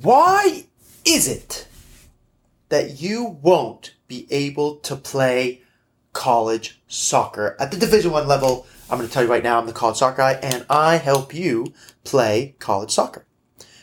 [0.00, 0.64] Why
[1.04, 1.68] is it
[2.70, 5.60] that you won't be able to play
[6.14, 8.66] college soccer at the Division One level?
[8.88, 11.34] I'm going to tell you right now, I'm the college soccer guy, and I help
[11.34, 11.74] you
[12.04, 13.26] play college soccer.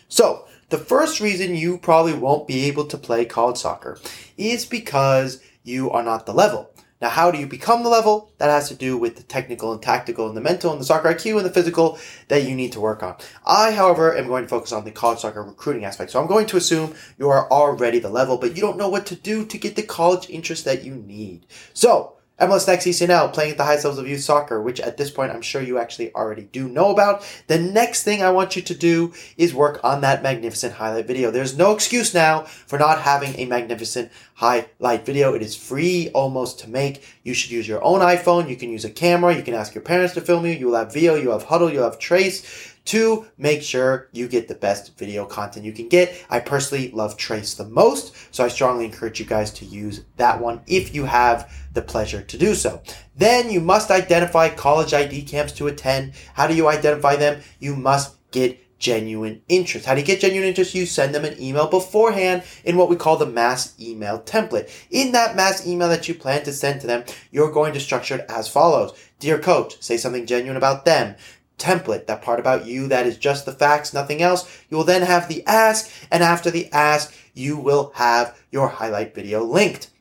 [0.08, 4.00] So, the first reason you probably won't be able to play college soccer
[4.36, 6.72] is because you are not the level.
[7.02, 8.34] Now, how do you become the level?
[8.40, 11.08] That has to do with the technical and tactical and the mental and the soccer
[11.08, 13.16] IQ and the physical that you need to work on.
[13.46, 16.12] I, however, am going to focus on the college soccer recruiting aspect.
[16.12, 19.06] So I'm going to assume you are already the level, but you don't know what
[19.08, 21.46] to do to get the college interest that you need.
[21.74, 25.12] So, MLS Next ECNL playing at the highest levels of youth soccer, which at this
[25.12, 27.26] point I'm sure you actually already do know about.
[27.48, 31.32] The next thing I want you to do is work on that magnificent highlight video.
[31.32, 35.34] There's no excuse now for not having a magnificent highlight video.
[35.34, 37.04] It is free almost to make.
[37.24, 38.50] You should use your own iPhone.
[38.50, 39.36] You can use a camera.
[39.36, 40.54] You can ask your parents to film you.
[40.54, 41.74] You will have Veo, you have Hudl.
[41.74, 46.26] you have Trace to make sure you get the best video content you can get.
[46.28, 50.42] I personally love Trace the most, so I strongly encourage you guys to use that
[50.42, 52.82] one if you have the pleasure to do so.
[53.16, 56.14] Then you must identify college ID camps to attend.
[56.34, 57.42] How do you identify them?
[57.60, 59.86] You must get genuine interest.
[59.86, 60.74] How do you get genuine interest?
[60.74, 64.72] You send them an email beforehand in what we call the mass email template.
[64.90, 68.16] In that mass email that you plan to send to them, you're going to structure
[68.16, 68.98] it as follows.
[69.20, 71.16] Dear coach, say something genuine about them
[71.60, 74.50] template, that part about you that is just the facts, nothing else.
[74.70, 79.14] You will then have the ask, and after the ask, you will have your highlight
[79.14, 79.92] video linked.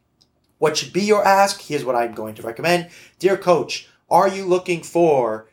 [0.59, 1.61] What should be your ask?
[1.61, 2.91] Here's what I'm going to recommend.
[3.19, 5.49] Dear coach, are you looking for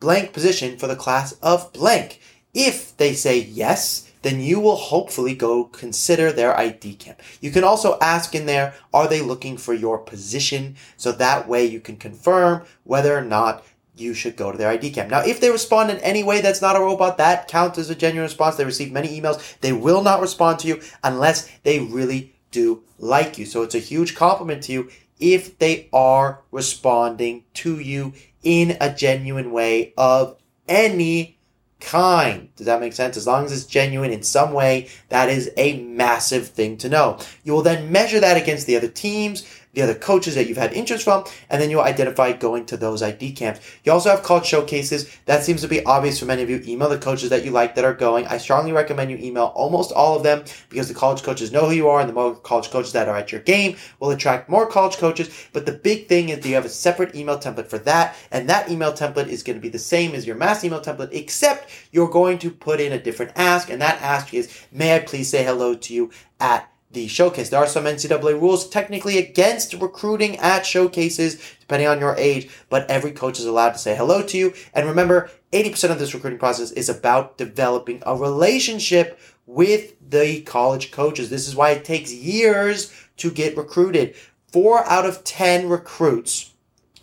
[0.00, 2.20] blank position for the class of blank?
[2.52, 7.20] If they say yes, then you will hopefully go consider their ID camp.
[7.40, 10.76] You can also ask in there, are they looking for your position?
[10.96, 13.64] So that way you can confirm whether or not
[13.96, 15.10] you should go to their ID camp.
[15.10, 17.94] Now, if they respond in any way that's not a robot, that counts as a
[17.94, 18.56] genuine response.
[18.56, 19.58] They receive many emails.
[19.60, 23.46] They will not respond to you unless they really do like you.
[23.46, 28.12] So it's a huge compliment to you if they are responding to you
[28.42, 30.36] in a genuine way of
[30.68, 31.38] any
[31.80, 32.48] kind.
[32.56, 33.16] Does that make sense?
[33.16, 37.18] As long as it's genuine in some way, that is a massive thing to know.
[37.44, 39.46] You will then measure that against the other teams
[39.76, 43.02] the other coaches that you've had interest from, and then you'll identify going to those
[43.02, 43.60] ID camps.
[43.84, 45.14] You also have college showcases.
[45.26, 46.62] That seems to be obvious for many of you.
[46.66, 48.26] Email the coaches that you like that are going.
[48.26, 51.74] I strongly recommend you email almost all of them because the college coaches know who
[51.74, 54.66] you are, and the more college coaches that are at your game will attract more
[54.66, 55.28] college coaches.
[55.52, 58.70] But the big thing is you have a separate email template for that, and that
[58.70, 62.08] email template is going to be the same as your mass email template, except you're
[62.08, 65.44] going to put in a different ask, and that ask is, may I please say
[65.44, 66.10] hello to you
[66.40, 67.48] at the showcase.
[67.50, 72.88] There are some NCAA rules technically against recruiting at showcases, depending on your age, but
[72.90, 74.54] every coach is allowed to say hello to you.
[74.72, 80.90] And remember, 80% of this recruiting process is about developing a relationship with the college
[80.90, 81.30] coaches.
[81.30, 84.14] This is why it takes years to get recruited.
[84.52, 86.52] Four out of 10 recruits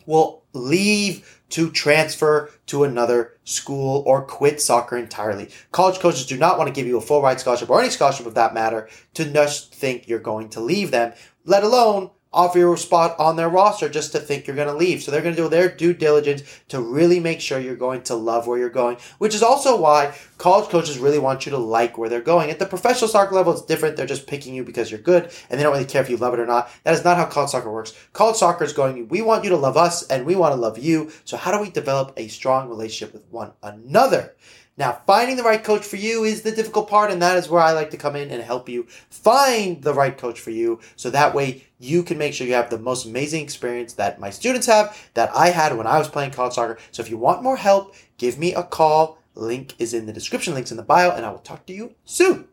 [0.06, 5.50] will leave to transfer to another school or quit soccer entirely.
[5.72, 8.26] College coaches do not want to give you a full ride scholarship or any scholarship
[8.26, 11.14] of that matter to just think you're going to leave them,
[11.46, 15.04] let alone offer your spot on their roster just to think you're going to leave.
[15.04, 18.16] So they're going to do their due diligence to really make sure you're going to
[18.16, 21.98] love where you're going, which is also why college coaches really want you to like
[21.98, 22.50] where they're going.
[22.50, 23.96] At the professional soccer level, it's different.
[23.96, 26.34] They're just picking you because you're good and they don't really care if you love
[26.34, 26.70] it or not.
[26.84, 27.94] That is not how college soccer works.
[28.14, 30.78] College soccer is going, we want you to love us and we want to love
[30.78, 31.12] you.
[31.26, 34.36] So how do we develop a strong relationship with one another?
[34.76, 37.62] Now, finding the right coach for you is the difficult part, and that is where
[37.62, 41.12] I like to come in and help you find the right coach for you so
[41.12, 44.66] that way you can make sure you have the most amazing experience that my students
[44.66, 46.80] have, that I had when I was playing college soccer.
[46.92, 49.20] So if you want more help, give me a call.
[49.36, 51.94] Link is in the description, links in the bio, and I will talk to you
[52.04, 52.48] soon.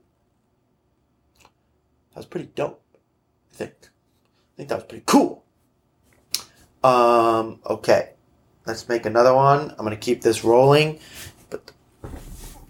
[1.40, 2.82] That was pretty dope,
[3.52, 3.72] I think.
[3.82, 5.42] I think that was pretty cool.
[6.84, 8.10] Um, okay.
[8.66, 9.70] Let's make another one.
[9.70, 11.00] I'm going to keep this rolling